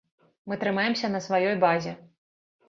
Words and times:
Мы 0.51 0.55
трымаемся 0.63 1.11
на 1.17 1.21
сваёй 1.27 1.55
базе. 1.65 1.95